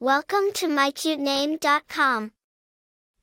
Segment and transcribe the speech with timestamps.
[0.00, 2.30] Welcome to mycutename.com.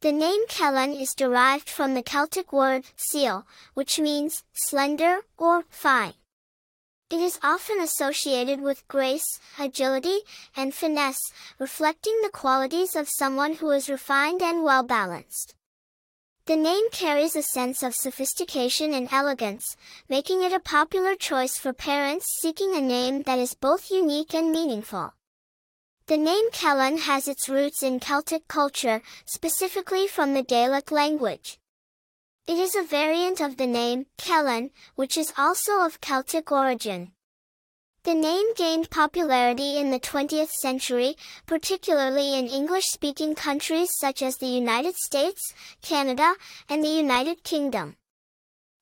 [0.02, 6.15] The name Kellen is derived from the Celtic word seal, which means slender or fine.
[7.09, 10.19] It is often associated with grace, agility,
[10.57, 15.55] and finesse, reflecting the qualities of someone who is refined and well balanced.
[16.46, 19.78] The name carries a sense of sophistication and elegance,
[20.10, 24.52] making it a popular choice for parents seeking a name that is both unique and
[24.52, 25.14] meaningful.
[26.07, 31.57] The name Kellen has its roots in Celtic culture, specifically from the Gaelic language.
[32.46, 37.13] It is a variant of the name Kellen, which is also of Celtic origin.
[38.04, 41.16] The name gained popularity in the 20th century,
[41.48, 46.35] particularly in English-speaking countries such as the United States, Canada,
[46.70, 47.96] and the United Kingdom.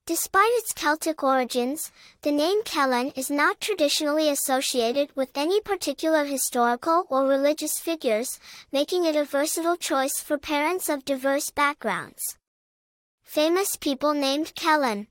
[0.06, 1.90] Despite its Celtic origins,
[2.24, 8.38] the name Kellen is not traditionally associated with any particular historical or religious figures,
[8.70, 12.38] making it a versatile choice for parents of diverse backgrounds.
[13.24, 15.08] Famous people named Kellen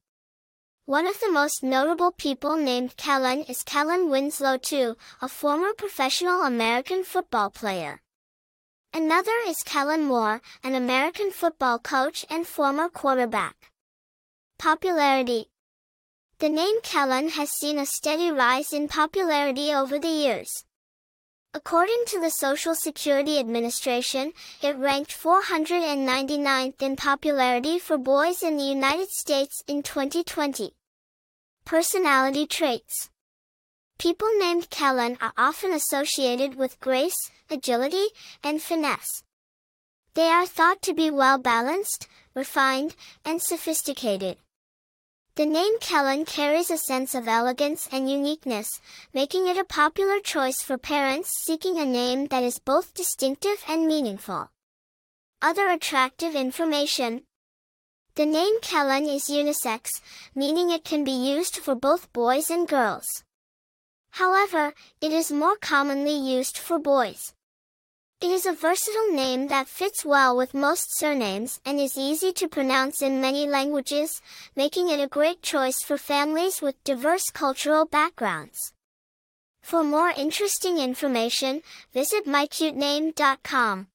[0.84, 6.42] One of the most notable people named Kellen is Kellen Winslow II, a former professional
[6.42, 8.02] American football player.
[8.92, 13.71] Another is Kellen Moore, an American football coach and former quarterback.
[14.62, 15.48] Popularity
[16.38, 20.64] The name Kellen has seen a steady rise in popularity over the years.
[21.52, 28.62] According to the Social Security Administration, it ranked 499th in popularity for boys in the
[28.62, 30.72] United States in 2020.
[31.64, 33.10] Personality traits
[33.98, 38.06] People named Kellen are often associated with grace, agility,
[38.44, 39.24] and finesse.
[40.14, 44.36] They are thought to be well balanced, refined, and sophisticated.
[45.34, 48.82] The name Kellen carries a sense of elegance and uniqueness,
[49.14, 53.86] making it a popular choice for parents seeking a name that is both distinctive and
[53.86, 54.50] meaningful.
[55.40, 57.22] Other attractive information.
[58.14, 60.02] The name Kellen is unisex,
[60.34, 63.24] meaning it can be used for both boys and girls.
[64.10, 67.32] However, it is more commonly used for boys.
[68.22, 72.46] It is a versatile name that fits well with most surnames and is easy to
[72.46, 74.22] pronounce in many languages,
[74.54, 78.74] making it a great choice for families with diverse cultural backgrounds.
[79.60, 81.62] For more interesting information,
[81.92, 83.88] visit mycutename.com.